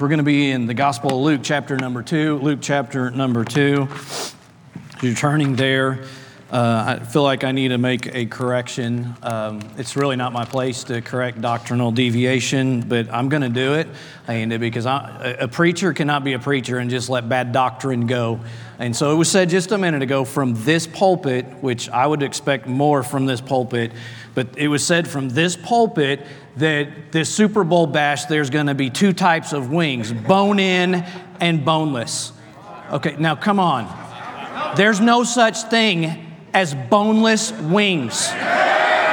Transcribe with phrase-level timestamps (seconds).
[0.00, 2.38] We're going to be in the Gospel of Luke, chapter number two.
[2.38, 3.86] Luke, chapter number two.
[5.02, 6.06] You're turning there.
[6.50, 9.14] Uh, I feel like I need to make a correction.
[9.22, 13.74] Um, it's really not my place to correct doctrinal deviation, but I'm going to do
[13.74, 13.88] it.
[14.26, 18.40] And because I, a preacher cannot be a preacher and just let bad doctrine go.
[18.78, 22.22] And so it was said just a minute ago from this pulpit, which I would
[22.22, 23.92] expect more from this pulpit,
[24.34, 26.26] but it was said from this pulpit
[26.56, 30.94] that this Super Bowl bash, there's going to be two types of wings bone in
[31.40, 32.32] and boneless.
[32.90, 33.86] Okay, now come on.
[34.76, 38.28] There's no such thing as boneless wings.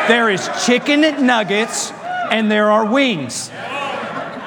[0.07, 1.91] There is chicken nuggets
[2.31, 3.51] and there are wings.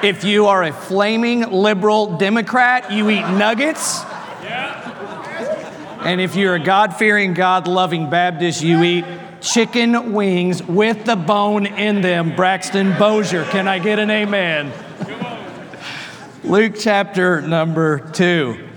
[0.03, 4.03] If you are a flaming liberal Democrat, you eat nuggets.
[6.03, 9.05] And if you're a God fearing, God loving Baptist, you eat
[9.41, 12.35] chicken wings with the bone in them.
[12.35, 14.71] Braxton Bozier, can I get an amen?
[16.43, 18.67] Luke chapter number 2.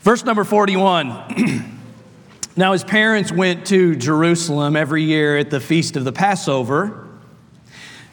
[0.00, 1.78] Verse number 41.
[2.56, 7.06] now, his parents went to Jerusalem every year at the feast of the Passover.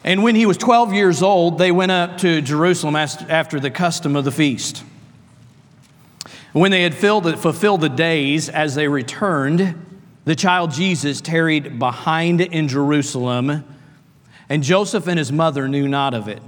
[0.04, 4.16] And when he was 12 years old, they went up to Jerusalem after the custom
[4.16, 4.84] of the feast.
[6.52, 9.89] When they had fulfilled the days as they returned,
[10.24, 13.64] the child Jesus tarried behind in Jerusalem,
[14.48, 16.42] and Joseph and his mother knew not of it.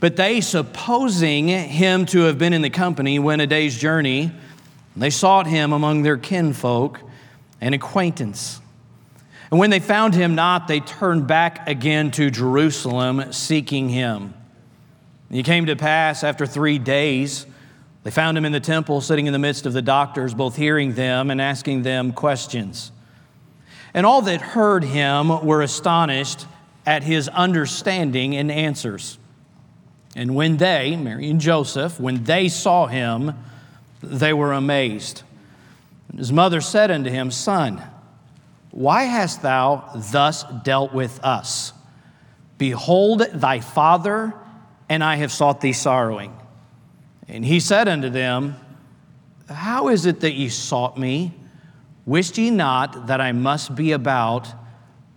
[0.00, 4.32] But they, supposing him to have been in the company, went a day's journey.
[4.96, 7.00] They sought him among their kinfolk
[7.60, 8.60] and acquaintance.
[9.50, 14.34] And when they found him not, they turned back again to Jerusalem, seeking him.
[15.30, 17.46] It came to pass after three days
[18.04, 20.94] they found him in the temple, sitting in the midst of the doctors, both hearing
[20.94, 22.90] them and asking them questions.
[23.94, 26.46] And all that heard him were astonished
[26.84, 29.18] at his understanding and answers.
[30.16, 33.34] And when they, Mary and Joseph, when they saw him,
[34.02, 35.22] they were amazed.
[36.16, 37.82] His mother said unto him, Son,
[38.72, 41.72] why hast thou thus dealt with us?
[42.58, 44.34] Behold, thy father
[44.88, 46.36] and I have sought thee sorrowing.
[47.28, 48.56] And he said unto them,
[49.48, 51.34] How is it that ye sought me?
[52.04, 54.48] Wist ye not that I must be about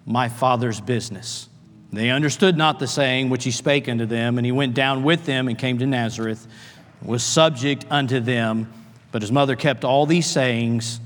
[0.05, 1.49] my father's business?
[1.91, 5.25] They understood not the saying which he spake unto them, and he went down with
[5.25, 6.45] them and came to Nazareth,
[7.01, 8.71] was subject unto them.
[9.11, 10.99] But his mother kept all these sayings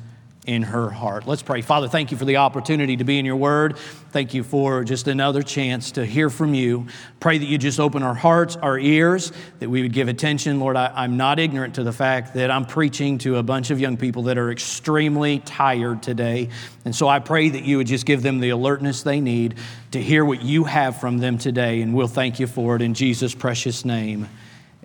[0.50, 1.28] in her heart.
[1.28, 1.62] Let's pray.
[1.62, 3.78] Father, thank you for the opportunity to be in your word.
[3.78, 6.88] Thank you for just another chance to hear from you.
[7.20, 10.59] Pray that you just open our hearts, our ears, that we would give attention.
[10.59, 13.80] Lord, I, am not ignorant to the fact that I'm preaching to a bunch of
[13.80, 16.50] young people that are extremely tired today.
[16.84, 19.54] And so I pray that you would just give them the alertness they need
[19.92, 21.82] to hear what you have from them today.
[21.82, 24.28] And we'll thank you for it in Jesus' precious name.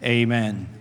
[0.02, 0.73] Amen.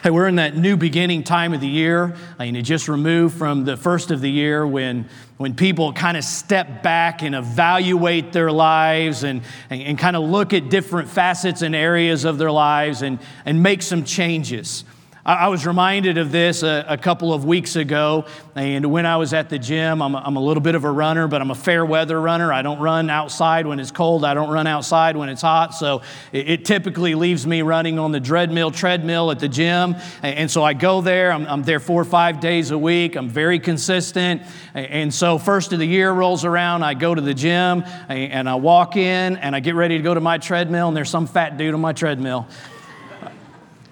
[0.00, 2.14] Hey, we're in that new beginning time of the year.
[2.38, 6.16] I mean, it just removed from the first of the year when, when people kind
[6.16, 11.08] of step back and evaluate their lives and, and, and kind of look at different
[11.08, 14.84] facets and areas of their lives and, and make some changes.
[15.28, 18.24] I was reminded of this a, a, couple of weeks ago,
[18.54, 20.90] and when I was at the gym, I'm a, I'm a little bit of a
[20.90, 22.50] runner, but I'm a fair weather runner.
[22.50, 26.00] I don't run outside when it's cold, I don't run outside when it's hot, so
[26.32, 29.96] it, it typically leaves me running on the treadmill, treadmill at the gym.
[30.22, 33.28] And so I go there, I'm, I'm there four or five days a week, I'm
[33.28, 34.40] very consistent.
[34.72, 38.54] And so, first of the year rolls around, I go to the gym and I
[38.54, 41.58] walk in and I get ready to go to my treadmill, and there's some fat
[41.58, 42.48] dude on my treadmill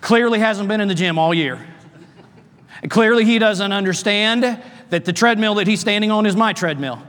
[0.01, 1.65] clearly hasn't been in the gym all year.
[2.89, 7.03] Clearly, he doesn't understand that the treadmill that he's standing on is my treadmill.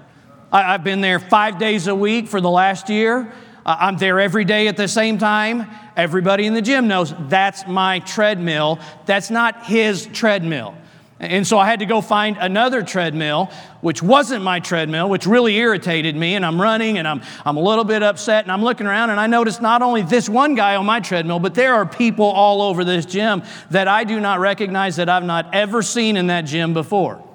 [0.52, 3.32] I, have been there five days a week for the last year.
[3.66, 5.70] I'm there every day at the same time.
[5.98, 8.80] Everybody in the gym knows that's my treadmill.
[9.06, 10.74] That's not his treadmill.
[11.20, 13.50] And so I had to go find another treadmill,
[13.82, 16.36] which wasn't my treadmill, which really irritated me.
[16.36, 18.46] And I'm running and I'm, I'm a little bit upset.
[18.46, 21.40] And I'm looking around and I noticed not only this one guy on my treadmill,
[21.40, 25.24] but there are people all over this gym that I do not recognize that I've
[25.24, 27.27] not ever seen in that gym before.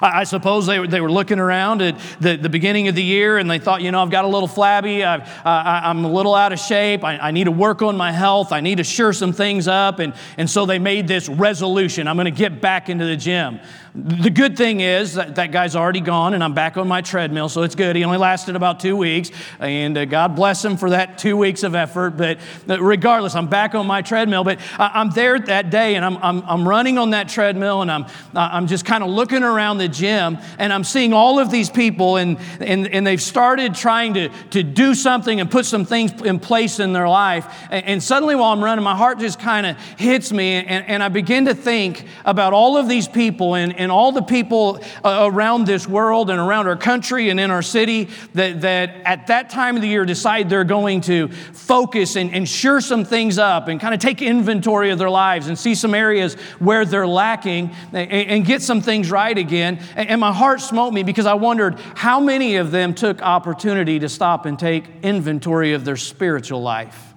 [0.00, 3.38] I, suppose they were, they were looking around at the, the beginning of the year
[3.38, 6.52] and they thought, you know, I've got a little flabby, i am a little out
[6.52, 9.32] of shape, I, I, need to work on my health, I need to shore some
[9.32, 9.98] things up.
[9.98, 13.60] And, and so they made this resolution I'm going to get back into the gym.
[14.04, 17.48] The good thing is that, that guy's already gone and I'm back on my treadmill,
[17.48, 17.96] so it's good.
[17.96, 21.62] He only lasted about two weeks, and uh, God bless him for that two weeks
[21.62, 22.16] of effort.
[22.16, 24.44] But regardless, I'm back on my treadmill.
[24.44, 27.90] But I, I'm there that day and I'm, I'm, I'm running on that treadmill and
[27.90, 31.50] I'm, I'm just kind of looking around around the gym and I'm seeing all of
[31.50, 35.84] these people and, and, and they've started trying to, to do something and put some
[35.84, 37.66] things in place in their life.
[37.70, 41.02] And, and suddenly while I'm running, my heart just kind of hits me and, and
[41.02, 45.28] I begin to think about all of these people and, and all the people uh,
[45.30, 49.50] around this world and around our country and in our city that, that at that
[49.50, 53.68] time of the year decide they're going to focus and, and sure some things up
[53.68, 57.70] and kind of take inventory of their lives and see some areas where they're lacking
[57.92, 59.82] and, and get some things right again.
[59.96, 63.98] And, and my heart smote me because I wondered how many of them took opportunity
[63.98, 67.08] to stop and take inventory of their spiritual life.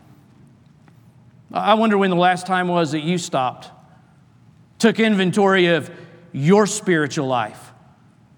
[1.53, 3.69] I wonder when the last time was that you stopped,
[4.79, 5.91] took inventory of
[6.31, 7.71] your spiritual life.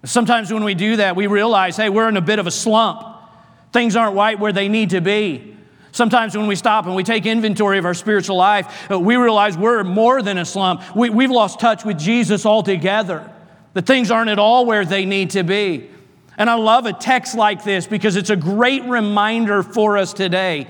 [0.04, 3.02] Sometimes when we do that, we realize, hey, we're in a bit of a slump.
[3.72, 5.56] Things aren't right where they need to be.
[5.92, 9.56] Sometimes when we stop and we take inventory of our spiritual life, uh, we realize
[9.56, 10.82] we're more than a slump.
[10.94, 13.30] We, we've lost touch with Jesus altogether.
[13.74, 15.88] That things aren't at all where they need to be.
[16.36, 20.66] And I love a text like this because it's a great reminder for us today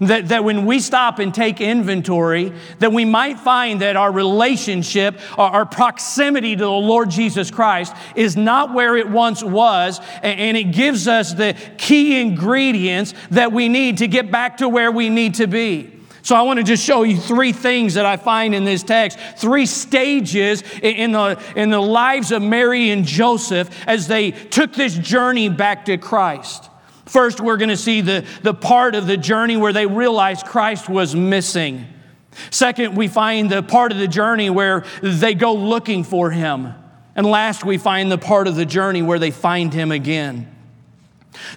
[0.00, 5.18] that, that when we stop and take inventory, that we might find that our relationship,
[5.38, 10.40] our, our proximity to the Lord Jesus Christ is not where it once was, and,
[10.40, 14.90] and it gives us the key ingredients that we need to get back to where
[14.90, 16.00] we need to be.
[16.22, 19.18] So I want to just show you three things that I find in this text,
[19.36, 24.96] three stages in the, in the lives of Mary and Joseph as they took this
[24.96, 26.70] journey back to Christ.
[27.10, 30.88] First, we're going to see the, the part of the journey where they realized Christ
[30.88, 31.84] was missing.
[32.52, 36.72] Second, we find the part of the journey where they go looking for him.
[37.16, 40.54] And last, we find the part of the journey where they find him again.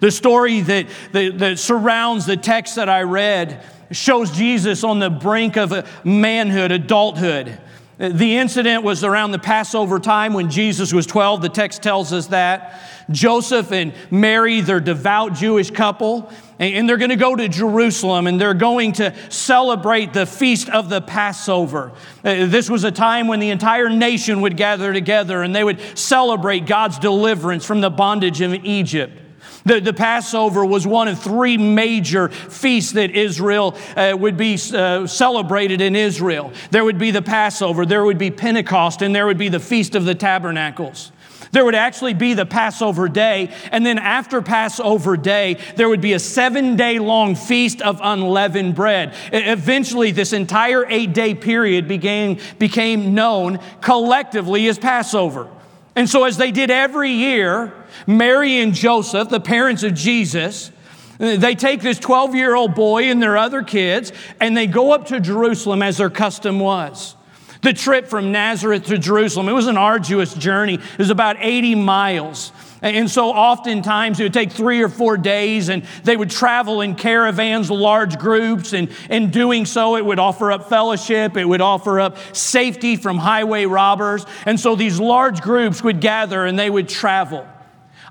[0.02, 5.12] The story that, that, that surrounds the text that I read shows Jesus on the
[5.12, 7.60] brink of manhood, adulthood.
[7.98, 11.44] The incident was around the Passover time when Jesus was 12.
[11.44, 12.82] The text tells us that.
[13.12, 18.40] Joseph and Mary, they're devout Jewish couple, and they're going to go to Jerusalem and
[18.40, 21.92] they're going to celebrate the feast of the Passover.
[22.24, 25.80] Uh, this was a time when the entire nation would gather together and they would
[25.98, 29.23] celebrate God's deliverance from the bondage of Egypt.
[29.66, 35.08] The, the Passover was one of three major feasts that Israel uh, would be uh,
[35.08, 36.52] celebrated in Israel.
[36.72, 39.96] There would be the Passover, there would be Pentecost, and there would be the Feast
[39.96, 41.12] of the Tabernacles.
[41.54, 46.14] There would actually be the Passover day, and then after Passover day, there would be
[46.14, 49.14] a seven day long feast of unleavened bread.
[49.32, 55.48] Eventually, this entire eight day period became, became known collectively as Passover.
[55.96, 57.74] And so, as they did every year,
[58.08, 60.72] Mary and Joseph, the parents of Jesus,
[61.20, 65.08] they take this 12 year old boy and their other kids, and they go up
[65.08, 67.16] to Jerusalem as their custom was.
[67.62, 70.76] The trip from Nazareth to Jerusalem, it was an arduous journey.
[70.76, 72.52] It was about 80 miles.
[72.84, 76.96] And so oftentimes it would take three or four days, and they would travel in
[76.96, 82.02] caravans, large groups, and in doing so, it would offer up fellowship, it would offer
[82.02, 84.26] up safety from highway robbers.
[84.46, 87.48] And so these large groups would gather and they would travel.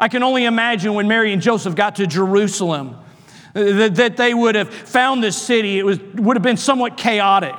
[0.01, 2.97] I can only imagine when Mary and Joseph got to Jerusalem
[3.55, 6.97] uh, that, that they would have found this city, it was, would have been somewhat
[6.97, 7.55] chaotic.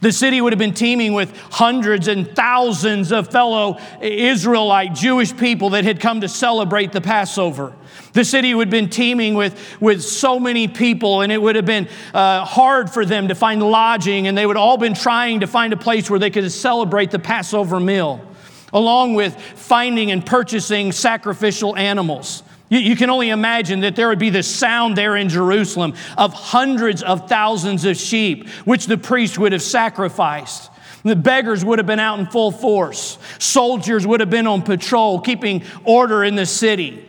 [0.00, 5.70] The city would have been teeming with hundreds and thousands of fellow Israelite Jewish people
[5.70, 7.74] that had come to celebrate the Passover.
[8.12, 11.66] The city would have been teeming with, with so many people, and it would have
[11.66, 15.46] been uh, hard for them to find lodging, and they would all been trying to
[15.46, 18.24] find a place where they could celebrate the Passover meal
[18.72, 22.42] along with finding and purchasing sacrificial animals.
[22.68, 26.34] You, you, can only imagine that there would be the sound there in Jerusalem of
[26.34, 30.70] hundreds of thousands of sheep, which the priest would have sacrificed.
[31.02, 33.18] The beggars would have been out in full force.
[33.38, 37.07] Soldiers would have been on patrol, keeping order in the city.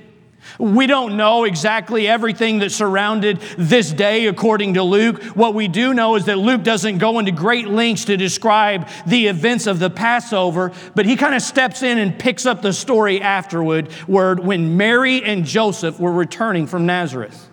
[0.60, 5.24] We don't know exactly everything that surrounded this day according to Luke.
[5.24, 9.28] What we do know is that Luke doesn't go into great lengths to describe the
[9.28, 13.22] events of the Passover, but he kind of steps in and picks up the story
[13.22, 17.50] afterward when Mary and Joseph were returning from Nazareth.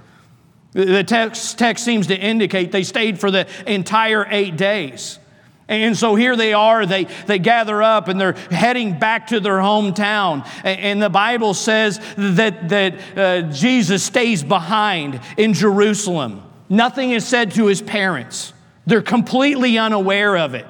[0.73, 5.21] The text, text seems to indicate they stayed for the entire eight days.
[5.69, 9.59] And so here they are, they, they gather up and they're heading back to their
[9.59, 10.47] hometown.
[10.63, 16.43] And the Bible says that, that uh, Jesus stays behind in Jerusalem.
[16.69, 18.53] Nothing is said to his parents,
[18.87, 20.67] they're completely unaware of it.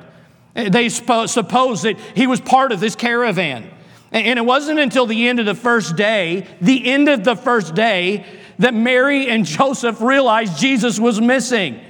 [0.55, 3.71] They suppose that he was part of this caravan.
[4.13, 7.75] And it wasn't until the end of the first day, the end of the first
[7.75, 8.25] day,
[8.59, 11.81] that Mary and Joseph realized Jesus was missing.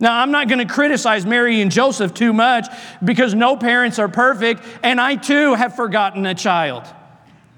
[0.00, 2.66] Now, I'm not going to criticize Mary and Joseph too much
[3.02, 6.84] because no parents are perfect, and I too have forgotten a child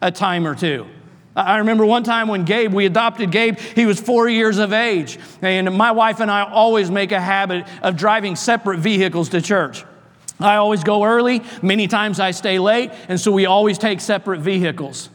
[0.02, 0.86] a time or two.
[1.34, 5.18] I remember one time when Gabe, we adopted Gabe, he was four years of age.
[5.42, 9.84] And my wife and I always make a habit of driving separate vehicles to church.
[10.40, 14.40] I always go early, many times I stay late, and so we always take separate
[14.40, 15.10] vehicles.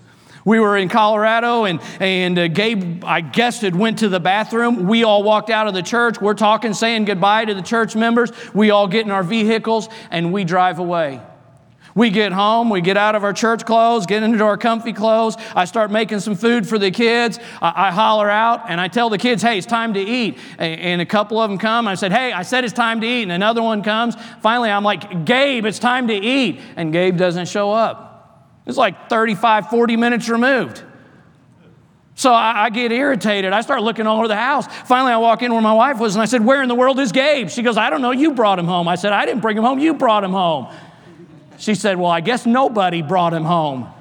[0.46, 4.88] We were in Colorado, and, and uh, Gabe, I guess, had went to the bathroom.
[4.88, 6.20] We all walked out of the church.
[6.20, 8.32] We're talking, saying goodbye to the church members.
[8.54, 11.22] We all get in our vehicles, and we drive away.
[11.94, 15.36] We get home, we get out of our church clothes, get into our comfy clothes.
[15.54, 17.38] I start making some food for the kids.
[17.62, 20.38] I, I holler out and I tell the kids, hey, it's time to eat.
[20.58, 21.88] And, and a couple of them come.
[21.88, 23.24] I said, hey, I said it's time to eat.
[23.24, 24.16] And another one comes.
[24.42, 26.62] Finally, I'm like, Gabe, it's time to eat.
[26.78, 28.11] And Gabe doesn't show up.
[28.66, 30.84] It's like 35, 40 minutes removed.
[32.16, 33.52] So I, I, get irritated.
[33.52, 34.68] I start looking all over the house.
[34.86, 37.00] Finally, I walk in where my wife was and I said, Where in the world
[37.00, 37.50] is Gabe?
[37.50, 38.12] She goes, I don't know.
[38.12, 38.88] You brought him home.
[38.88, 39.80] I said, I didn't bring him home.
[39.80, 40.68] You brought him home.
[41.58, 43.92] She said, Well, I guess nobody brought him home.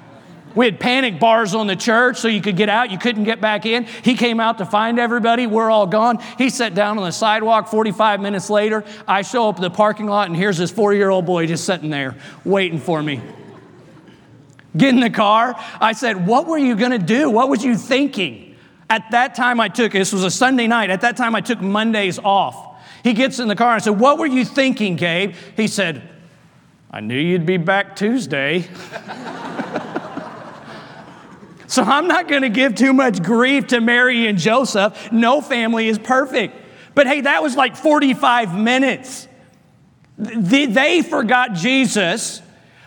[0.53, 3.39] We had panic bars on the church so you could get out, you couldn't get
[3.39, 3.85] back in.
[3.85, 5.47] He came out to find everybody.
[5.47, 6.19] We're all gone.
[6.37, 8.83] He sat down on the sidewalk 45 minutes later.
[9.07, 11.63] I show up at the parking lot, and here's this four year old boy just
[11.63, 13.21] sitting there waiting for me.
[14.75, 15.55] Get in the car.
[15.79, 17.29] I said, What were you going to do?
[17.29, 18.55] What was you thinking?
[18.89, 20.89] At that time, I took, this was a Sunday night.
[20.89, 22.81] At that time, I took Mondays off.
[23.03, 25.35] He gets in the car and said, What were you thinking, Gabe?
[25.55, 26.07] He said,
[26.89, 28.61] I knew you'd be back Tuesday.
[31.67, 35.11] so I'm not going to give too much grief to Mary and Joseph.
[35.11, 36.57] No family is perfect.
[36.93, 39.27] But hey, that was like 45 minutes.
[40.17, 42.41] They forgot Jesus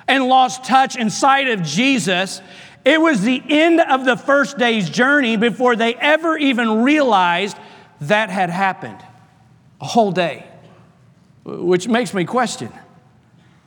[0.06, 2.40] and lost touch and sight of Jesus.
[2.84, 7.56] It was the end of the first day's journey before they ever even realized
[8.02, 9.00] that had happened.
[9.80, 10.46] A whole day.
[11.44, 12.72] Which makes me question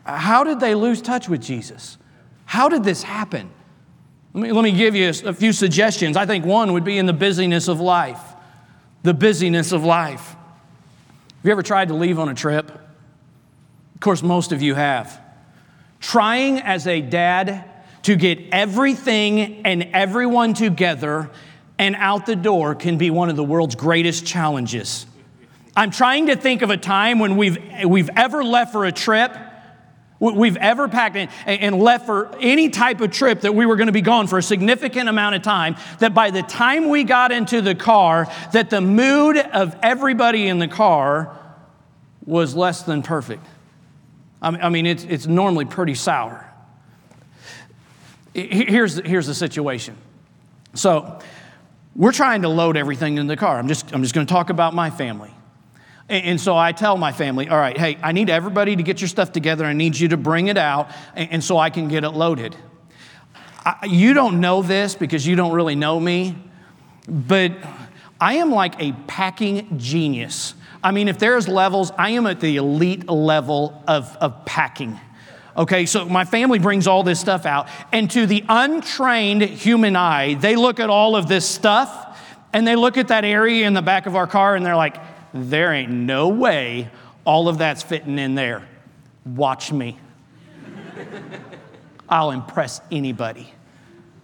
[0.03, 1.98] how did they lose touch with Jesus?
[2.46, 3.50] How did this happen?
[4.34, 6.15] Let me, let me give you a, a few suggestions.
[6.15, 8.22] I think one would be in the busyness of life.
[9.03, 10.29] The busyness of life.
[10.29, 12.70] Have you ever tried to leave on a trip?
[12.70, 15.22] Of course, most of you have.
[16.00, 17.63] Trying as a dad
[18.04, 21.30] to get everything and everyone together
[21.77, 25.06] and out the door can be one of the world's greatest challenges.
[25.75, 29.36] I'm trying to think of a time when we've, we've ever left for a trip
[30.20, 33.94] we've ever packed and left for any type of trip that we were going to
[33.94, 37.62] be gone for a significant amount of time that by the time we got into
[37.62, 41.38] the car that the mood of everybody in the car
[42.25, 43.46] was less than perfect
[44.41, 46.46] i mean it's, it's normally pretty sour
[48.34, 49.96] here's, here's the situation
[50.74, 51.20] so
[51.96, 54.50] we're trying to load everything in the car i'm just, I'm just going to talk
[54.50, 55.32] about my family
[56.10, 59.10] and so I tell my family, all right, hey, I need everybody to get your
[59.10, 59.65] stuff together.
[59.65, 62.56] I need you to bring it out, and so I can get it loaded.
[63.84, 66.38] you don't know this because you don't really know me,
[67.10, 67.51] but
[68.22, 70.53] I am like a packing genius.
[70.84, 75.00] I mean, if there's levels, I am at the elite level of, of packing.
[75.57, 80.36] Okay, so my family brings all this stuff out, and to the untrained human eye,
[80.36, 82.19] they look at all of this stuff
[82.53, 84.98] and they look at that area in the back of our car and they're like,
[85.34, 86.89] there ain't no way
[87.25, 88.67] all of that's fitting in there.
[89.25, 90.00] Watch me.
[92.07, 93.53] I'll impress anybody.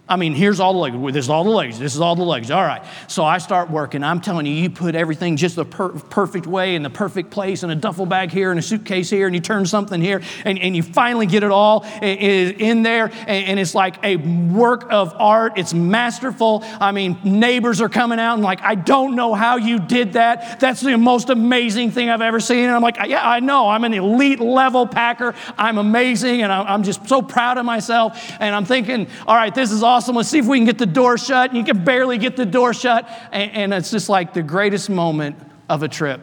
[0.06, 1.14] I mean, here's all the luggage.
[1.14, 1.78] This is all the luggage.
[1.78, 2.50] This is all the luggage.
[2.50, 2.84] All right.
[3.08, 4.02] So I start working.
[4.02, 7.62] I'm telling you, you put everything just the per- perfect way in the perfect place
[7.62, 10.58] in a duffel bag here and a suitcase here, and you turn something here, and,
[10.58, 13.10] and you finally get it all in there.
[13.26, 15.54] And it's like a work of art.
[15.56, 16.64] It's masterful.
[16.80, 20.60] I mean, neighbors are coming out and like, I don't know how you did that.
[20.60, 22.64] That's the most amazing thing I've ever seen.
[22.64, 23.70] And I'm like, yeah, I know.
[23.70, 25.34] I'm an elite level packer.
[25.56, 28.20] I'm amazing, and I'm just so proud of myself.
[28.38, 30.16] And I'm thinking, all right, this is all awesome.
[30.16, 31.50] Let's see if we can get the door shut.
[31.50, 33.08] And you can barely get the door shut.
[33.30, 35.36] And, and it's just like the greatest moment
[35.68, 36.20] of a trip.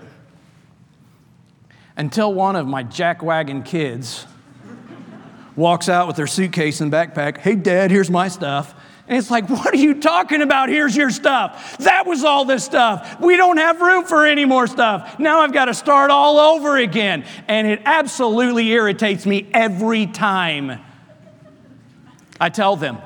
[1.96, 4.28] Until one of my jackwagon kids
[5.56, 7.38] walks out with their suitcase and backpack.
[7.38, 8.76] Hey, Dad, here's my stuff.
[9.08, 10.68] And it's like, what are you talking about?
[10.68, 11.78] Here's your stuff.
[11.78, 13.22] That was all this stuff.
[13.22, 15.18] We don't have room for any more stuff.
[15.18, 17.24] Now I've got to start all over again.
[17.48, 20.82] And it absolutely irritates me every time.
[22.38, 22.98] I tell them,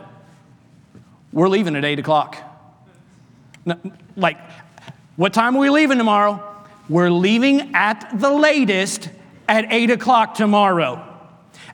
[1.35, 2.37] we're leaving at 8 o'clock.
[4.15, 4.37] Like,
[5.17, 6.41] what time are we leaving tomorrow?
[6.87, 9.09] We're leaving at the latest
[9.47, 11.11] at 8 o'clock tomorrow.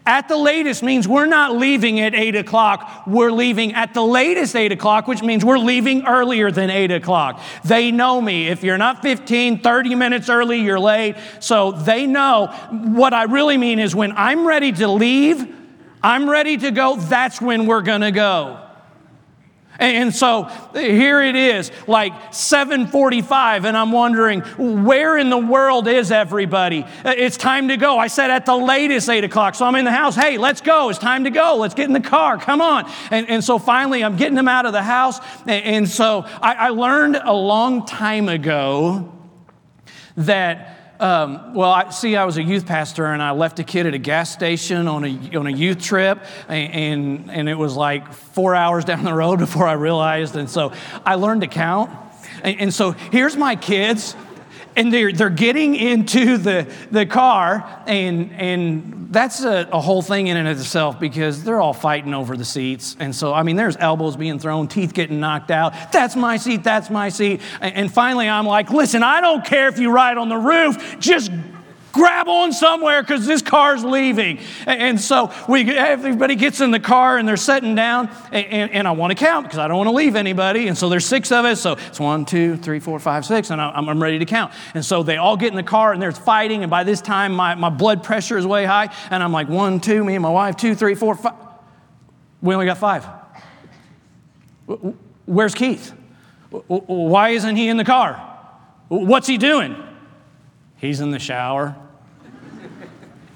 [0.03, 3.03] At the latest means we're not leaving at 8 o'clock.
[3.06, 7.39] We're leaving at the latest 8 o'clock, which means we're leaving earlier than 8 o'clock.
[7.63, 8.48] They know me.
[8.48, 11.18] If you're not 15, 30 minutes early, you're late.
[11.39, 12.48] So they know.
[12.72, 15.56] What I really mean is when I'm ready to leave,
[16.01, 18.60] I'm ready to go, that's when we're going to go.
[19.82, 20.44] And so
[20.76, 24.42] here it is, like 7:45 and I'm wondering
[24.86, 26.84] where in the world is everybody?
[27.04, 27.98] Uh, it's time to go.
[27.98, 29.56] I said at the latest 8 o'clock.
[29.56, 30.16] So I'm in the house.
[30.16, 30.90] Hey, let's go.
[30.90, 31.58] It's time to go.
[31.58, 32.38] Let's get in the car.
[32.38, 32.90] Come on.
[33.10, 35.20] And, and so finally I'm getting them out of the house.
[35.48, 39.12] And, and so I, I learned a long time ago
[40.16, 43.88] that um, well, I, see, I was a youth pastor and I left a kid
[43.88, 47.75] at a gas station on a, on a youth trip, and, and, and it was
[47.75, 50.36] like four hours down the road before I realized.
[50.36, 51.89] And so I learned to count.
[52.43, 54.15] And, and so here's my kids
[54.75, 60.28] and they're, they're getting into the, the car, and, and that's a, a, whole thing
[60.28, 62.96] in and of itself because they're all fighting over the seats.
[63.00, 65.74] And so, I mean, there's elbows being thrown, teeth getting knocked out.
[65.92, 67.42] That's my seat, that's my seat.
[67.60, 70.98] And, and finally, I'm like, listen, I don't care if you ride on the roof,
[71.00, 71.32] just
[71.91, 74.39] grab on somewhere because this car's leaving.
[74.65, 78.88] And so we, everybody gets in the car and they're sitting down, and, and, and
[78.88, 80.67] I want to count because I don't want to leave anybody.
[80.67, 81.62] And so there's six of us.
[81.62, 84.53] So it's one, two, three, four, five, six, and I'm, I'm ready to count.
[84.74, 86.63] And so they all get in the car and there's fighting.
[86.63, 88.93] And by this time, my, my blood pressure is way high.
[89.10, 91.36] And I'm like, one, two, me and my wife, two, three, four, five.
[92.41, 93.05] We only got five.
[95.25, 95.93] Where's Keith?
[96.50, 98.15] Why isn't he in the car?
[98.88, 99.75] What's he doing?
[100.82, 101.76] He's in the shower.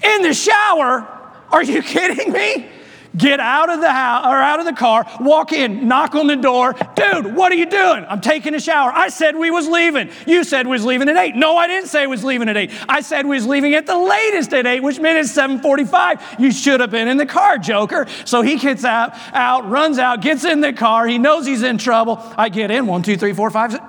[0.02, 1.06] in the shower?
[1.52, 2.68] Are you kidding me?
[3.16, 6.36] Get out of the house or out of the car, walk in, knock on the
[6.36, 6.74] door.
[6.96, 8.04] Dude, what are you doing?
[8.06, 8.90] I'm taking a shower.
[8.92, 10.10] I said we was leaving.
[10.26, 11.36] You said we was leaving at 8.
[11.36, 12.70] No, I didn't say we was leaving at 8.
[12.88, 16.40] I said we was leaving at the latest at 8, which meant it's 7:45.
[16.40, 18.06] You should have been in the car, joker.
[18.24, 21.06] So he gets out, out, runs out, gets in the car.
[21.06, 22.20] He knows he's in trouble.
[22.36, 23.72] I get in, one, two, three, four, five.
[23.72, 23.84] Six.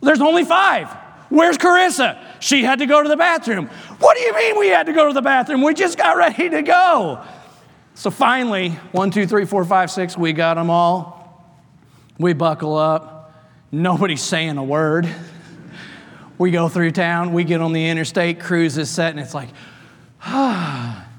[0.00, 0.88] There's only five.
[1.28, 2.18] Where's Carissa?
[2.40, 3.66] She had to go to the bathroom.
[3.98, 5.62] What do you mean we had to go to the bathroom?
[5.62, 7.22] We just got ready to go.
[7.94, 11.44] So finally, one, two, three, four, five, six, we got them all.
[12.18, 13.34] We buckle up.
[13.70, 15.08] Nobody's saying a word.
[16.38, 19.50] We go through town, we get on the interstate, cruise is set, and it's like,
[20.22, 21.06] ah.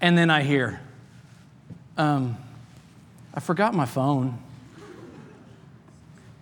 [0.00, 0.80] And then I hear,
[1.96, 2.36] um,
[3.34, 4.38] I forgot my phone.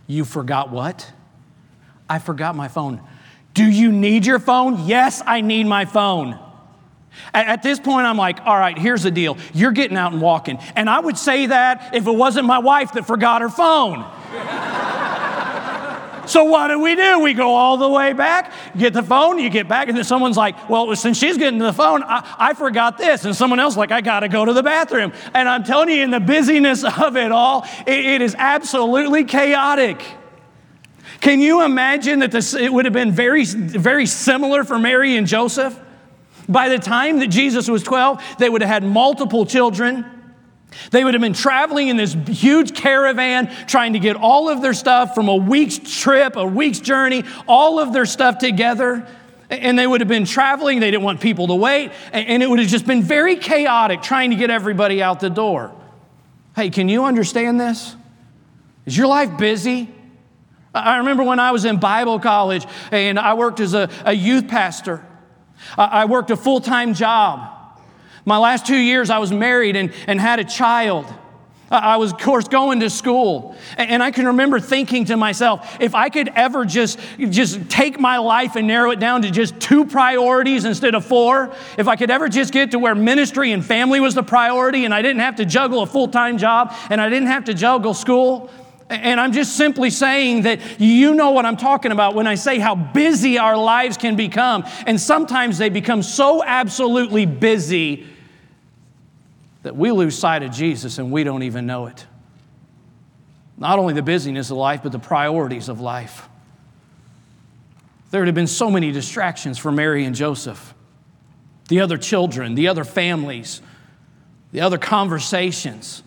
[0.06, 1.10] You forgot what?
[2.06, 3.00] I forgot my phone.
[3.56, 4.86] Do you need your phone?
[4.86, 6.38] Yes, I need my phone.
[7.32, 9.38] At, this point, I'm like, all right, here's the deal.
[9.54, 10.58] You're getting out and walking.
[10.76, 14.04] And I would say that if it wasn't my wife that forgot her phone.
[16.28, 17.20] so what do we do?
[17.20, 20.36] We go all the way back, get the phone, you get back, and then someone's
[20.36, 23.24] like, well, since she's getting the phone, I, I forgot this.
[23.24, 25.14] And someone else like, I got to go to the bathroom.
[25.32, 30.04] And I'm telling you, in the busyness of it all, it, it is absolutely chaotic.
[31.20, 35.26] Can you imagine that this, it would have been very, very similar for Mary and
[35.26, 35.78] Joseph?
[36.48, 40.04] By the time that Jesus was 12, they would have had multiple children.
[40.90, 44.74] They would have been traveling in this huge caravan, trying to get all of their
[44.74, 49.06] stuff from a week's trip, a week's journey, all of their stuff together.
[49.48, 50.80] And they would have been traveling.
[50.80, 51.92] They didn't want people to wait.
[52.12, 55.72] And it would have just been very chaotic trying to get everybody out the door.
[56.54, 57.94] Hey, can you understand this?
[58.86, 59.88] Is your life busy?
[60.76, 64.48] I remember when I was in Bible college and I worked as a, a youth
[64.48, 65.04] pastor.
[65.76, 67.52] I worked a full time job.
[68.24, 71.06] My last two years, I was married and, and had a child.
[71.68, 73.56] I was, of course, going to school.
[73.76, 78.18] And I can remember thinking to myself, if I could ever just, just take my
[78.18, 82.10] life and narrow it down to just two priorities instead of four, if I could
[82.10, 85.36] ever just get to where ministry and family was the priority and I didn't have
[85.36, 88.48] to juggle a full time job and I didn't have to juggle school,
[88.88, 92.58] and I'm just simply saying that you know what I'm talking about when I say
[92.58, 94.64] how busy our lives can become.
[94.86, 98.06] And sometimes they become so absolutely busy
[99.62, 102.06] that we lose sight of Jesus and we don't even know it.
[103.58, 106.28] Not only the busyness of life, but the priorities of life.
[108.10, 110.74] There would have been so many distractions for Mary and Joseph,
[111.68, 113.60] the other children, the other families,
[114.52, 116.04] the other conversations.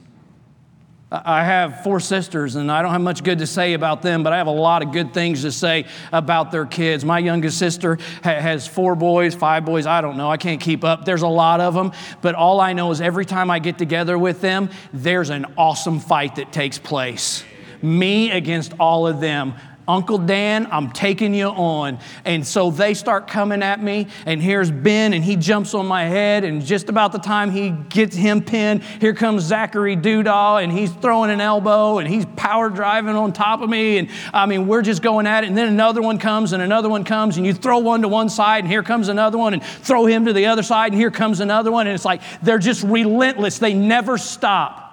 [1.12, 4.32] I have four sisters, and I don't have much good to say about them, but
[4.32, 7.04] I have a lot of good things to say about their kids.
[7.04, 11.06] My youngest sister has four boys, five boys, I don't know, I can't keep up.
[11.06, 14.20] There's a lot of them, but all I know is every time I get together
[14.20, 17.44] with them, there's an awesome fight that takes place.
[17.82, 19.56] Me against all of them
[19.90, 21.98] Uncle Dan, I'm taking you on.
[22.24, 26.04] And so they start coming at me, and here's Ben, and he jumps on my
[26.04, 30.72] head, and just about the time he gets him pinned, here comes Zachary Doodah, and
[30.72, 33.98] he's throwing an elbow, and he's power driving on top of me.
[33.98, 36.88] And I mean, we're just going at it, and then another one comes, and another
[36.88, 39.64] one comes, and you throw one to one side, and here comes another one, and
[39.64, 41.88] throw him to the other side, and here comes another one.
[41.88, 43.58] And it's like they're just relentless.
[43.58, 44.86] They never stop.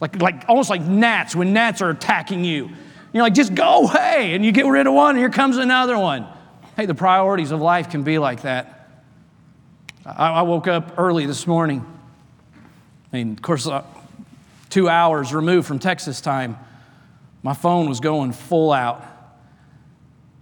[0.00, 2.70] Like, like almost like gnats when gnats are attacking you.
[3.12, 4.34] You're like, just go away.
[4.34, 6.26] And you get rid of one, and here comes another one.
[6.76, 8.88] Hey, the priorities of life can be like that.
[10.06, 11.84] I, I woke up early this morning.
[13.12, 13.84] I mean, of course, uh,
[14.70, 16.58] two hours removed from Texas time.
[17.42, 19.04] My phone was going full out.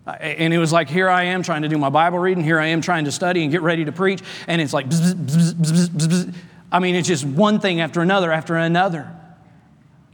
[0.06, 2.68] And it was like, here I am trying to do my Bible reading, here I
[2.68, 4.22] am trying to study and get ready to preach.
[4.46, 6.34] And it's like, bzz, bzz, bzz,
[6.72, 9.14] I mean, it's just one thing after another after another.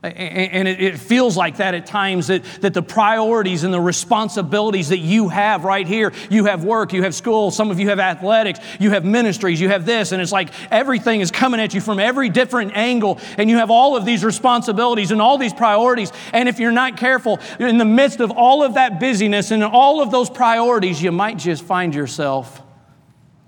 [0.04, 4.98] And it feels like that at times that, that the priorities and the responsibilities that
[4.98, 8.60] you have right here you have work, you have school, some of you have athletics,
[8.78, 11.98] you have ministries, you have this, and it's like everything is coming at you from
[11.98, 16.12] every different angle, and you have all of these responsibilities and all these priorities.
[16.32, 20.02] And if you're not careful, in the midst of all of that busyness and all
[20.02, 22.62] of those priorities, you might just find yourself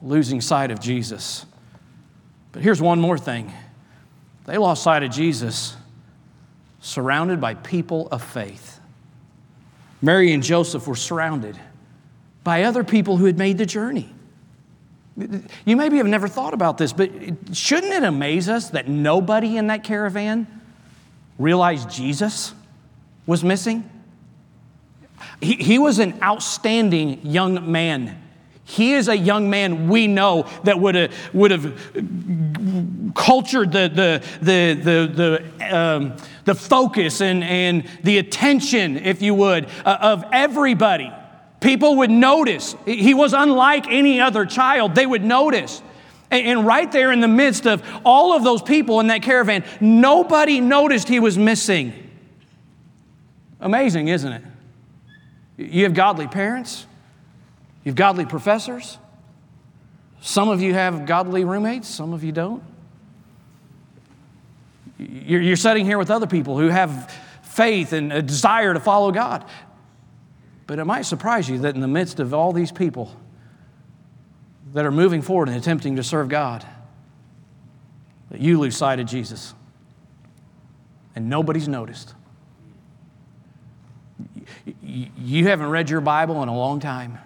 [0.01, 1.45] losing sight of Jesus.
[2.53, 3.53] But here's one more thing
[4.47, 5.77] they lost sight of Jesus
[6.87, 8.79] surrounded by people of faith.
[10.01, 11.59] Mary and Joseph were surrounded
[12.44, 14.14] by other people who had made the journey.
[15.64, 17.11] You maybe have never thought about this, but
[17.53, 20.46] shouldn't it amaze us that nobody in that caravan
[21.38, 22.55] realized Jesus
[23.27, 23.90] was missing?
[25.40, 28.22] He, he was an outstanding young man.
[28.68, 34.22] He is a young man we know that would have, would have cultured the, the,
[34.42, 40.24] the, the, the, um, the focus and, and the attention, if you would, uh, of
[40.33, 41.12] everybody.
[41.61, 42.74] People would notice.
[42.85, 44.96] He was unlike any other child.
[44.96, 45.81] They would notice.
[46.33, 49.64] And, and right there in the midst of all of those people in that caravan,
[49.81, 51.92] nobody noticed he was missing.
[53.61, 54.42] Amazing, isn't it?
[55.57, 56.87] You have godly parents
[57.87, 58.99] you have godly professors.
[60.20, 62.64] Some of you have godly roommates, some of you don't.
[64.99, 69.12] You're, you're sitting here with other people who have faith and a desire to follow
[69.12, 69.44] God.
[70.66, 73.14] But it might surprise you that in the midst of all these people
[74.75, 76.66] that are moving forward and attempting to serve God,
[78.31, 79.55] that you lose sight of Jesus
[81.14, 82.14] and nobody's noticed.
[84.83, 87.18] You haven't read your Bible in a long time.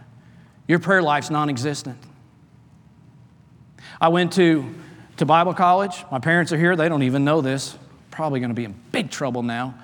[0.71, 1.99] Your prayer life's non existent.
[4.01, 4.73] I went to,
[5.17, 6.05] to Bible college.
[6.13, 6.77] My parents are here.
[6.77, 7.77] They don't even know this.
[8.13, 9.75] Probably going to be in big trouble now,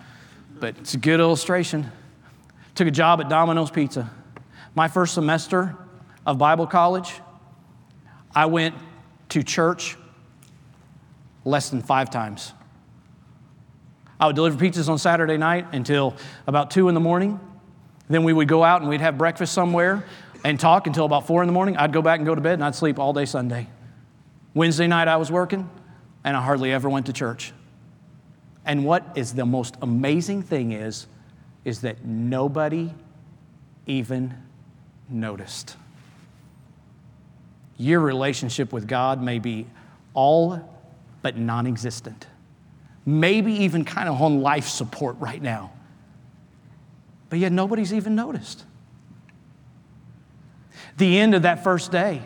[0.60, 1.90] but it's a good illustration.
[2.76, 4.08] Took a job at Domino's Pizza.
[4.76, 5.76] My first semester
[6.24, 7.14] of Bible college,
[8.32, 8.76] I went
[9.30, 9.96] to church
[11.44, 12.52] less than five times.
[14.20, 16.14] I would deliver pizzas on Saturday night until
[16.46, 17.40] about two in the morning.
[18.08, 20.04] Then we would go out and we'd have breakfast somewhere
[20.46, 21.76] and talk until about four in the morning.
[21.76, 23.66] I'd go back and go to bed and I'd sleep all day Sunday.
[24.54, 25.68] Wednesday night I was working
[26.22, 27.52] and I hardly ever went to church.
[28.64, 31.08] And what is the most amazing thing is,
[31.64, 32.94] is that nobody
[33.86, 34.34] even
[35.08, 35.76] noticed.
[37.76, 39.66] Your relationship with God may be
[40.14, 40.60] all
[41.22, 42.28] but non existent,
[43.04, 45.72] maybe even kind of on life support right now.
[47.30, 48.64] But yet nobody's even noticed
[50.96, 52.22] the end of that first day.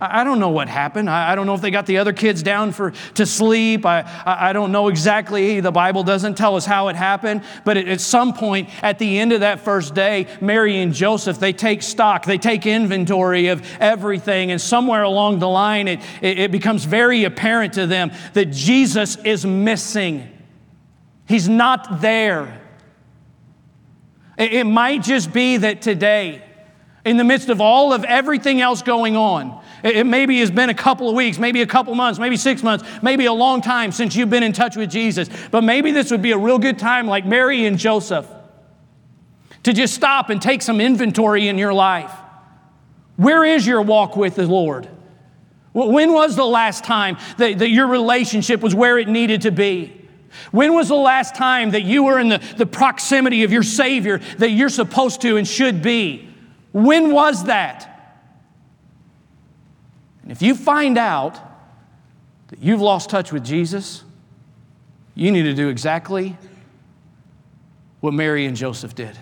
[0.00, 1.10] I don't know what happened.
[1.10, 3.84] I don't know if they got the other kids down for, to sleep.
[3.84, 5.58] I, I don't know exactly.
[5.58, 7.42] The Bible doesn't tell us how it happened.
[7.64, 11.52] But at some point, at the end of that first day, Mary and Joseph, they
[11.52, 14.52] take stock, they take inventory of everything.
[14.52, 19.44] And somewhere along the line, it, it becomes very apparent to them that Jesus is
[19.44, 20.28] missing.
[21.26, 22.60] He's not there.
[24.36, 26.44] It might just be that today,
[27.08, 29.58] in the midst of all of everything else going on.
[29.82, 32.84] It maybe has been a couple of weeks, maybe a couple months, maybe six months,
[33.02, 35.30] maybe a long time since you've been in touch with Jesus.
[35.50, 38.26] But maybe this would be a real good time, like Mary and Joseph,
[39.62, 42.12] to just stop and take some inventory in your life.
[43.16, 44.88] Where is your walk with the Lord?
[45.72, 49.94] When was the last time that, that your relationship was where it needed to be?
[50.50, 54.18] When was the last time that you were in the, the proximity of your Savior
[54.38, 56.27] that you're supposed to and should be?
[56.84, 58.20] When was that?
[60.22, 61.36] And if you find out
[62.48, 64.04] that you've lost touch with Jesus,
[65.16, 66.36] you need to do exactly
[67.98, 69.18] what Mary and Joseph did.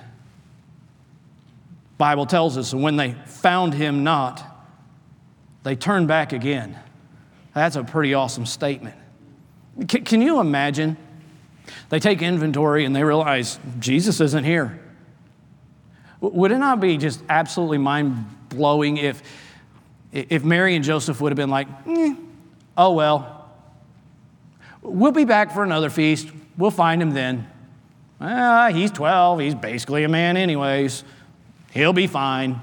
[1.97, 4.45] Bible tells us, and when they found him not,
[5.63, 6.79] they turned back again.
[7.55, 8.97] That's a pretty awesome statement.
[9.91, 10.99] C- can you imagine?
[11.89, 14.79] They take inventory and they realize Jesus isn't here.
[16.21, 19.23] Would it not be just absolutely mind blowing if,
[20.13, 22.15] if Mary and Joseph would have been like, eh,
[22.77, 23.51] oh well,
[24.83, 27.47] we'll be back for another feast, we'll find him then.
[28.21, 31.05] Ah, he's 12, he's basically a man, anyways.
[31.73, 32.61] He'll be fine.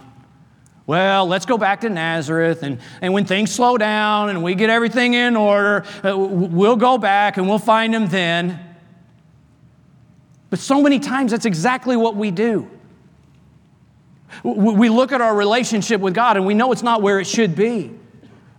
[0.86, 4.70] Well, let's go back to Nazareth, and, and when things slow down and we get
[4.70, 8.60] everything in order, uh, we'll go back and we'll find him then.
[10.50, 12.70] But so many times, that's exactly what we do.
[14.44, 17.56] We look at our relationship with God and we know it's not where it should
[17.56, 17.92] be.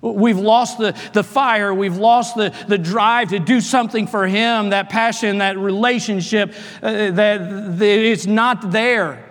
[0.01, 1.73] We've lost the, the fire.
[1.73, 7.11] We've lost the, the drive to do something for Him, that passion, that relationship, uh,
[7.13, 9.25] that, that it's not there.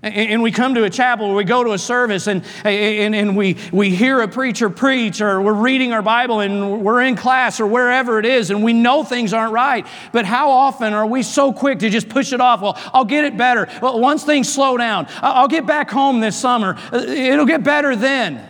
[0.00, 3.36] And we come to a chapel or we go to a service and, and, and
[3.36, 7.58] we, we hear a preacher preach or we're reading our Bible and we're in class
[7.58, 9.88] or wherever it is and we know things aren't right.
[10.12, 12.62] But how often are we so quick to just push it off?
[12.62, 13.66] Well, I'll get it better.
[13.82, 16.76] Well, once things slow down, I'll get back home this summer.
[16.92, 18.48] Uh, it'll get better then.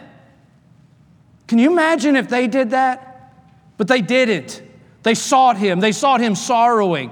[1.46, 3.32] Can you imagine if they did that?
[3.78, 4.62] But they didn't.
[5.02, 7.10] They sought him, they sought him sorrowing.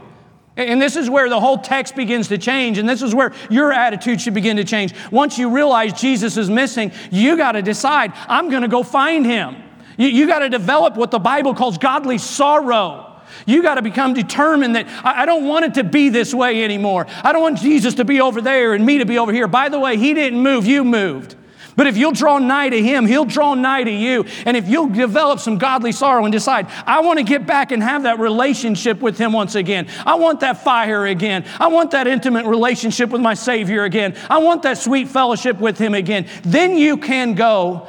[0.57, 3.73] And this is where the whole text begins to change, and this is where your
[3.73, 4.95] attitude should begin to change.
[5.11, 9.27] Once you realize Jesus is missing, you got to decide, I'm going to go find
[9.27, 9.57] him.
[9.99, 13.21] You, you got to develop what the Bible calls godly sorrow.
[13.45, 16.65] You got to become determined that I, I don't want it to be this way
[16.65, 17.07] anymore.
[17.23, 19.49] I don't want Jesus to be over there and me to be over here.
[19.49, 21.37] By the way, he didn't move, you moved.
[21.77, 24.25] But if you'll draw nigh to Him, He'll draw nigh to you.
[24.47, 27.83] And if you'll develop some godly sorrow and decide, I want to get back and
[27.83, 29.89] have that relationship with Him once again.
[30.05, 31.45] I want that fire again.
[31.61, 34.17] I want that intimate relationship with my Savior again.
[34.31, 36.27] I want that sweet fellowship with Him again.
[36.43, 37.87] Then you can go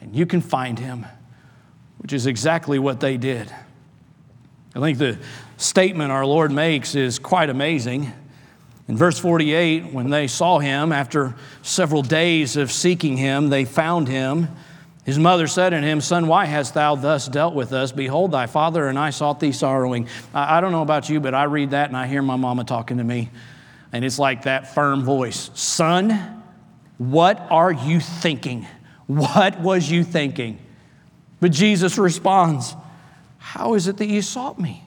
[0.00, 1.04] and you can find Him,
[1.98, 3.52] which is exactly what they did.
[4.74, 5.18] I think the
[5.56, 8.12] statement our Lord makes is quite amazing.
[8.88, 14.06] In verse 48, when they saw him, after several days of seeking him, they found
[14.06, 14.48] him.
[15.04, 17.92] His mother said unto him, Son, why hast thou thus dealt with us?
[17.92, 20.08] Behold, thy father and I sought thee sorrowing.
[20.34, 22.98] I don't know about you, but I read that and I hear my mama talking
[22.98, 23.30] to me.
[23.92, 26.42] And it's like that firm voice Son,
[26.98, 28.66] what are you thinking?
[29.06, 30.58] What was you thinking?
[31.40, 32.74] But Jesus responds,
[33.38, 34.85] How is it that you sought me?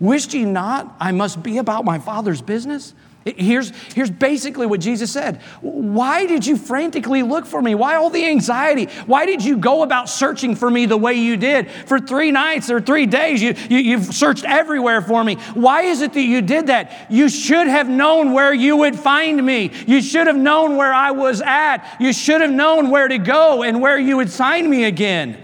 [0.00, 2.94] Wished ye not I must be about my Father's business?
[3.36, 5.42] Here's, here's basically what Jesus said.
[5.60, 7.74] Why did you frantically look for me?
[7.74, 8.86] Why all the anxiety?
[9.06, 11.70] Why did you go about searching for me the way you did?
[11.70, 15.34] For three nights or three days, you, you, you've searched everywhere for me.
[15.54, 17.06] Why is it that you did that?
[17.10, 19.72] You should have known where you would find me.
[19.86, 21.96] You should have known where I was at.
[22.00, 25.38] You should have known where to go and where you would find me again.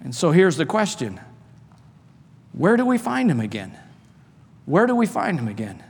[0.00, 1.20] And so here's the question
[2.56, 3.76] where do we find him again?
[4.66, 5.82] Where do we find him again?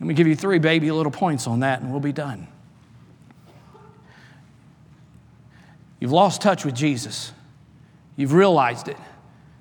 [0.00, 2.48] Let me give you three baby little points on that and we'll be done.
[6.00, 7.32] You've lost touch with Jesus.
[8.16, 8.96] You've realized it.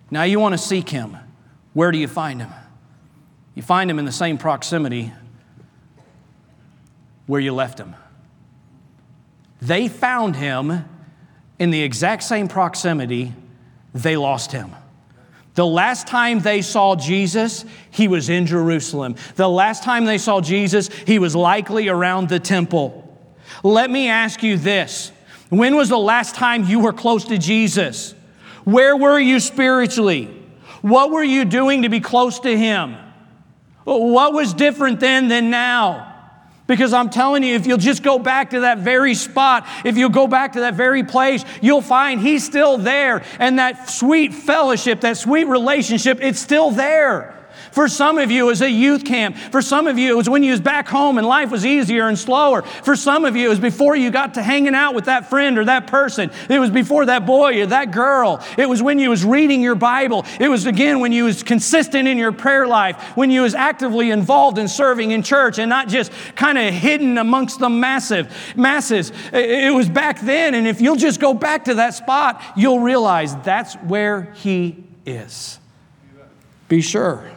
[0.10, 1.18] Now you want to seek him.
[1.74, 2.50] Where do you find him?
[3.54, 5.12] You find him in the same proximity
[7.28, 7.96] where you left him.
[9.62, 10.86] They found him
[11.60, 13.34] in the exact same proximity
[13.94, 14.72] they lost him.
[15.54, 19.16] The last time they saw Jesus, he was in Jerusalem.
[19.36, 22.98] The last time they saw Jesus, he was likely around the temple.
[23.64, 25.12] Let me ask you this
[25.50, 28.16] When was the last time you were close to Jesus?
[28.64, 30.26] Where were you spiritually?
[30.82, 32.96] What were you doing to be close to him?
[33.84, 36.11] What was different then than now?
[36.72, 40.08] Because I'm telling you, if you'll just go back to that very spot, if you'll
[40.08, 43.26] go back to that very place, you'll find He's still there.
[43.40, 47.41] And that sweet fellowship, that sweet relationship, it's still there.
[47.72, 49.38] For some of you, it was a youth camp.
[49.38, 52.08] For some of you, it was when you was back home and life was easier
[52.08, 52.62] and slower.
[52.62, 55.58] For some of you, it was before you got to hanging out with that friend
[55.58, 56.32] or that person.
[56.50, 58.44] It was before that boy or that girl.
[58.58, 60.26] It was when you was reading your Bible.
[60.40, 64.12] It was again when you was consistent in your prayer life, when you was actively
[64.12, 69.14] involved in serving in church and not just kind of hidden amongst the massive masses.
[69.32, 73.36] It was back then, and if you'll just go back to that spot, you'll realize
[73.38, 75.60] that's where he is.
[76.68, 77.32] Be sure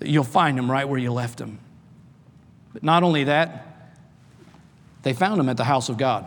[0.00, 1.58] you'll find him right where you left him.
[2.72, 3.66] But not only that,
[5.02, 6.26] they found him at the house of God.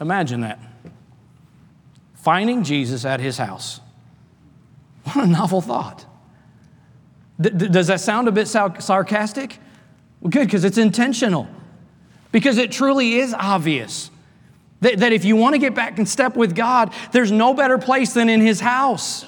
[0.00, 0.58] Imagine that.
[2.14, 3.80] Finding Jesus at his house.
[5.04, 6.04] What a novel thought.
[7.40, 9.58] does that sound a bit sarcastic?
[10.20, 11.48] Well, good, because it's intentional.
[12.32, 14.10] Because it truly is obvious
[14.80, 17.78] that, that if you want to get back in step with God, there's no better
[17.78, 19.24] place than in His house.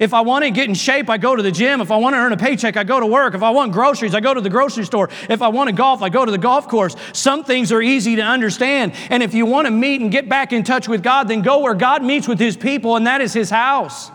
[0.00, 1.80] If I want to get in shape, I go to the gym.
[1.80, 3.34] If I want to earn a paycheck, I go to work.
[3.34, 5.08] If I want groceries, I go to the grocery store.
[5.28, 6.96] If I want to golf, I go to the golf course.
[7.12, 8.92] Some things are easy to understand.
[9.10, 11.60] And if you want to meet and get back in touch with God, then go
[11.60, 14.10] where God meets with His people, and that is His house.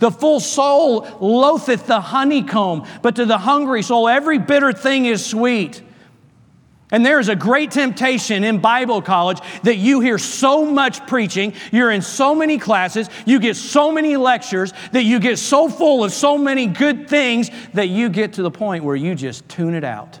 [0.00, 5.24] The full soul loatheth the honeycomb, but to the hungry soul, every bitter thing is
[5.24, 5.82] sweet.
[6.94, 11.52] And there is a great temptation in Bible college that you hear so much preaching,
[11.72, 16.04] you're in so many classes, you get so many lectures, that you get so full
[16.04, 19.74] of so many good things that you get to the point where you just tune
[19.74, 20.20] it out.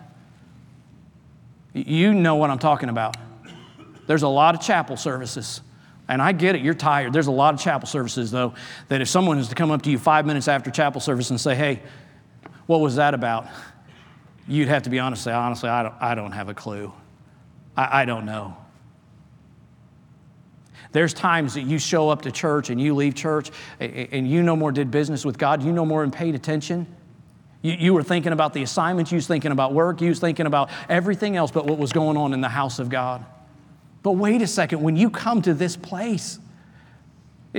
[1.74, 3.16] You know what I'm talking about.
[4.08, 5.60] There's a lot of chapel services.
[6.08, 7.12] And I get it, you're tired.
[7.12, 8.52] There's a lot of chapel services, though,
[8.88, 11.40] that if someone is to come up to you five minutes after chapel service and
[11.40, 11.82] say, hey,
[12.66, 13.46] what was that about?
[14.48, 16.92] You'd have to be honest say, honestly, I don't, I don't have a clue.
[17.76, 18.56] I, I don't know.
[20.92, 24.54] There's times that you show up to church and you leave church and you no
[24.54, 26.86] more did business with God, you no more paid attention.
[27.62, 30.46] You, you were thinking about the assignments, you was thinking about work, you was thinking
[30.46, 33.24] about everything else but what was going on in the house of God.
[34.04, 36.38] But wait a second, when you come to this place,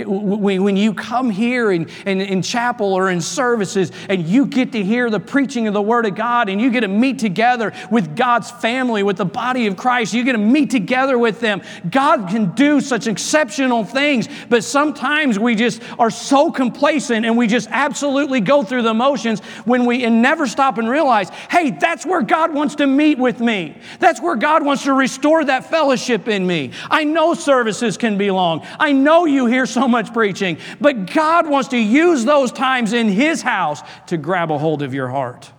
[0.04, 4.84] when you come here in, in, in, chapel or in services and you get to
[4.84, 8.14] hear the preaching of the Word of God and you get to meet together with
[8.16, 11.62] God's family, with the body of Christ, you get to meet together with them.
[11.90, 17.48] God can do such exceptional things, but sometimes we just are so complacent and we
[17.48, 22.06] just absolutely go through the motions when we and never stop and realize, hey, that's
[22.06, 23.78] where God wants to meet with me.
[24.00, 26.72] That's where God wants to restore that fellowship in me.
[26.92, 28.66] I know services can be long.
[28.78, 33.10] I know you hear so much preaching, but God wants to use those times in
[33.10, 35.52] His house to grab a hold of your heart.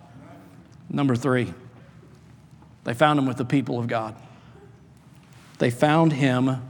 [0.89, 1.53] Number three,
[2.83, 4.15] they found him with the people of God.
[5.59, 6.61] They found him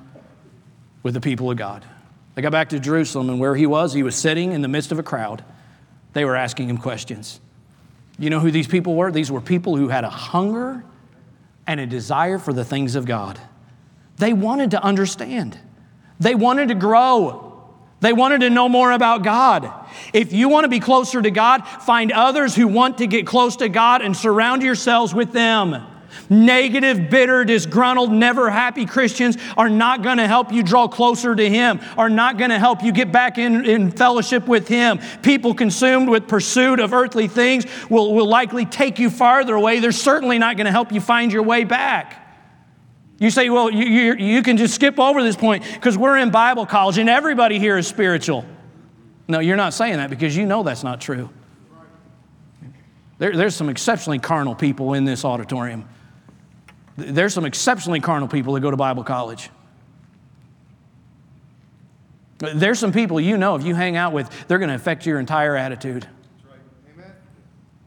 [1.03, 1.85] with the people of God.
[2.33, 4.91] They got back to Jerusalem, and where he was, he was sitting in the midst
[4.91, 5.43] of a crowd.
[6.13, 7.39] They were asking him questions.
[8.17, 9.11] You know who these people were?
[9.11, 10.83] These were people who had a hunger
[11.67, 13.39] and a desire for the things of God.
[14.17, 15.59] They wanted to understand,
[16.19, 17.46] they wanted to grow.
[17.99, 19.71] They wanted to know more about God.
[20.13, 23.55] If you want to be closer to God, find others who want to get close
[23.57, 25.83] to God and surround yourselves with them.
[26.29, 31.49] Negative, bitter, disgruntled, never happy Christians are not going to help you draw closer to
[31.49, 34.99] Him, are not going to help you get back in, in fellowship with Him.
[35.21, 39.79] People consumed with pursuit of earthly things will, will likely take you farther away.
[39.79, 42.26] They're certainly not going to help you find your way back.
[43.19, 46.29] You say, well, you, you, you can just skip over this point because we're in
[46.29, 48.45] Bible college and everybody here is spiritual.
[49.27, 51.29] No, you're not saying that because you know that's not true.
[53.17, 55.87] There, there's some exceptionally carnal people in this auditorium.
[56.95, 59.49] There's some exceptionally carnal people that go to Bible college.
[62.39, 65.19] There's some people you know if you hang out with, they're going to affect your
[65.19, 66.07] entire attitude.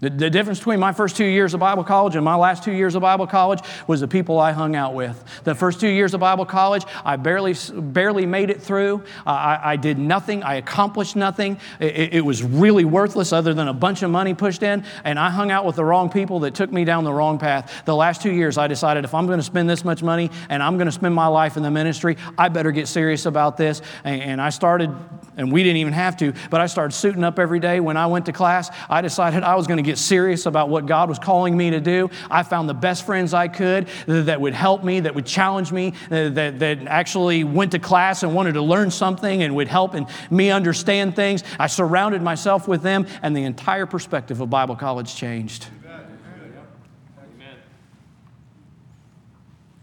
[0.01, 2.73] The, the, difference between my first two years of Bible college and my last two
[2.73, 5.23] years of Bible college was the people I hung out with.
[5.45, 9.03] The first two years of Bible college, I barely, barely made it through.
[9.27, 10.43] I, I, did nothing.
[10.43, 11.59] I accomplished nothing.
[11.81, 14.85] It, it, was really worthless other than a bunch of money pushed in.
[15.05, 17.83] And I hung out with the wrong people that took me down the wrong path.
[17.85, 20.63] The last two years, I decided if I'm going to spend this much money and
[20.63, 23.83] I'm going to spend my life in the ministry, I better get serious about this.
[24.05, 24.95] And, and I started,
[25.37, 27.81] and we didn't even have to, but I started suiting up every day.
[27.81, 30.87] When I went to class, I decided I was going to get serious about what
[30.87, 32.11] God was calling me to do.
[32.31, 35.95] I found the best friends I could that would help me, that would challenge me,
[36.11, 39.97] uh, that, that actually went to class and wanted to learn something and would help
[40.31, 41.43] me understand things.
[41.59, 45.67] I surrounded myself with them, and the entire perspective of Bible college changed.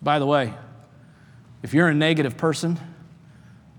[0.02, 0.54] By the way,
[1.63, 2.80] if you're a negative person,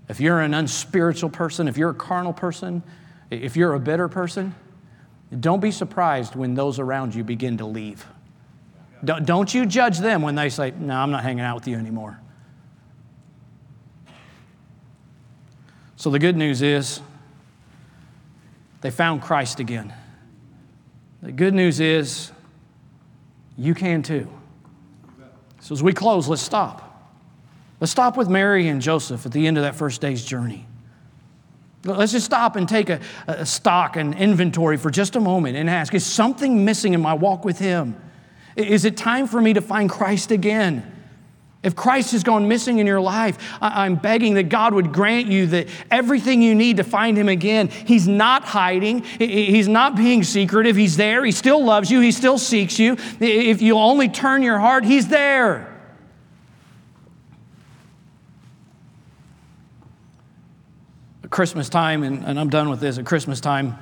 [0.09, 2.83] if you're an unspiritual person, if you're a carnal person,
[3.31, 4.53] if you're a bitter person,
[5.37, 8.05] don't be surprised when those around you begin to leave.
[9.03, 12.19] Don't, you judge them when they say, No, I'm not hanging out with you anymore.
[15.95, 17.01] So the good news is
[18.81, 19.93] they found Christ again.
[21.21, 22.31] The good news is
[23.57, 24.27] you can too.
[25.59, 26.85] So as we close, let's stop.
[27.79, 30.68] Let's stop with Mary and Joseph at the end of that first day's journey.
[31.83, 35.69] Let's just stop and take a, a, stock and inventory for just a moment and
[35.69, 37.95] ask Is something missing in my walk with Him?
[38.55, 40.95] Is it time for me to find Christ again?
[41.61, 45.45] If Christ has gone missing in your life, I'm begging that God would grant you
[45.47, 47.67] that everything you need to find Him again.
[47.67, 50.77] He's not hiding, He's not being secretive.
[50.77, 51.23] He's there.
[51.25, 52.95] He still loves you, He still seeks you.
[53.19, 55.68] If you only turn your heart, He's there.
[61.29, 63.77] Christmas time, and, and I'm done with this, at Christmas time,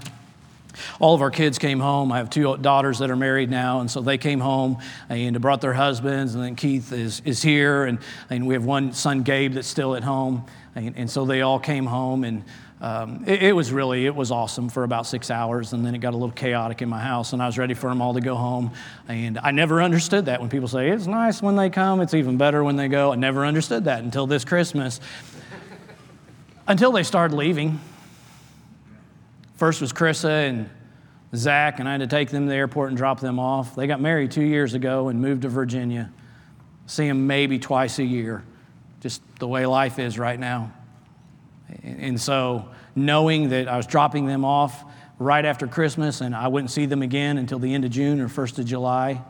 [0.99, 2.11] all of our kids came home.
[2.11, 4.77] I have two daughters that are married now, and so they came home
[5.09, 6.35] and brought their husbands.
[6.35, 9.95] And then Keith is, is here, and, and we have one son, Gabe, that's still
[9.95, 10.45] at home.
[10.75, 12.43] And, and so they all came home, and
[12.79, 15.99] um, it, it, was really it was awesome for about six hours, and then it
[15.99, 18.21] got a little chaotic in my house, and I was ready for them all to
[18.21, 18.71] go home.
[19.07, 22.37] And I never understood that when people say it's nice when they come, it's even
[22.37, 23.13] better when they go.
[23.13, 24.99] I never understood that until this Christmas,
[26.68, 27.80] until they started leaving.
[29.55, 30.70] First was Chrissa and
[31.36, 33.76] Zach, and I had to take them to the airport and drop them off.
[33.76, 36.11] They got married two years ago and moved to Virginia.
[36.86, 38.43] See them maybe twice a year,
[39.01, 40.72] just the way life is right now.
[41.84, 44.84] And so, knowing that I was dropping them off
[45.20, 48.30] right after Christmas and I wouldn't see them again until the end of June or
[48.30, 49.22] 1st of July,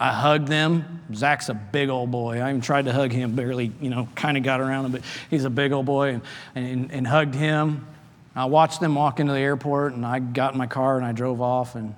[0.00, 1.02] I hugged them.
[1.12, 2.40] Zach's a big old boy.
[2.40, 5.02] I even tried to hug him, barely, you know, kind of got around him, but
[5.28, 6.22] he's a big old boy and,
[6.54, 7.86] and, and hugged him.
[8.36, 11.10] I watched them walk into the airport, and I got in my car and I
[11.10, 11.74] drove off.
[11.74, 11.94] And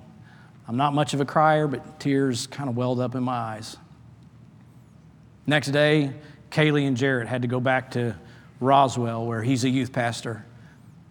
[0.67, 3.77] I'm not much of a crier, but tears kind of welled up in my eyes.
[5.45, 6.13] Next day,
[6.49, 8.15] Kaylee and Jarrett had to go back to
[8.59, 10.45] Roswell, where he's a youth pastor.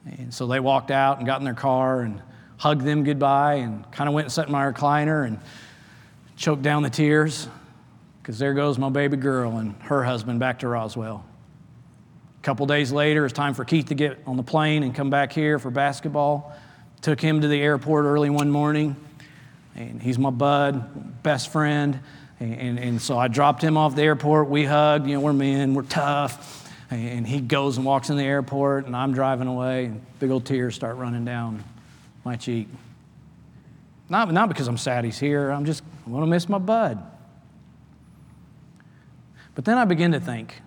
[0.05, 2.21] And so they walked out and got in their car and
[2.57, 5.39] hugged them goodbye and kind of went and sat in my recliner and
[6.41, 7.49] choked down the tears
[8.23, 11.23] because there goes my baby girl and her husband back to Roswell.
[12.39, 15.11] A couple days later, it's time for Keith to get on the plane and come
[15.11, 16.57] back here for basketball.
[17.03, 18.97] Took him to the airport early one morning,
[19.77, 22.01] and he's my bud, best friend.
[22.41, 24.49] And, and, and so I dropped him off the airport.
[24.49, 26.73] We hugged, you know, we're men, we're tough.
[26.91, 30.47] And he goes and walks in the airport, and I'm driving away, and big old
[30.47, 31.63] tears start running down
[32.25, 32.69] my cheek.
[34.11, 37.01] Not, not because I'm sad he's here, I'm just, I want to miss my bud.
[39.55, 40.61] But then I begin to think,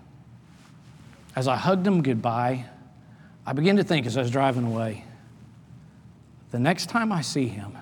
[1.36, 2.66] as I hugged him goodbye,
[3.46, 5.04] I began to think as I was driving away,
[6.52, 7.78] the next time I see him,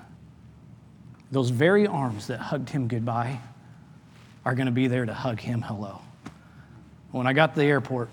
[1.30, 3.38] those very arms that hugged him goodbye
[4.44, 6.00] are going to be there to hug him hello.
[7.12, 8.08] When I got to the airport,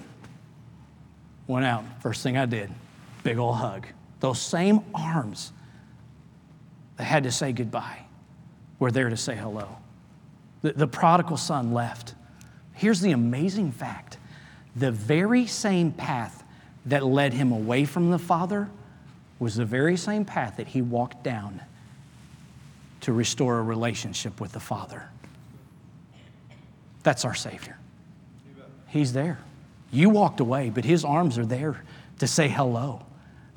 [1.47, 2.69] went out, first thing I did,
[3.23, 3.87] big old hug.
[4.19, 5.51] Those same arms
[6.99, 7.99] that had to say goodbye
[8.77, 9.77] were there to say hello.
[10.63, 12.13] The, the prodigal son left.
[12.73, 14.17] Here's the amazing fact
[14.75, 16.43] the very same path
[16.85, 18.69] that led him away from the Father
[19.39, 21.61] was the very same path that he walked down
[23.01, 25.09] to restore a relationship with the Father.
[27.03, 27.77] That's our Savior.
[28.87, 29.39] He's there.
[29.89, 31.81] You walked away, but His arms are there
[32.19, 33.05] to say hello.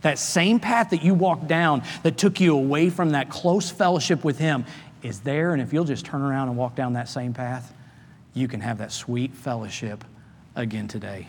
[0.02, 4.24] That same path that you walked down that took you away from that close fellowship
[4.24, 4.64] with Him
[5.02, 5.52] is there.
[5.52, 7.72] And if you'll just turn around and walk down that same path,
[8.34, 10.04] you can have that sweet fellowship
[10.54, 11.28] again today.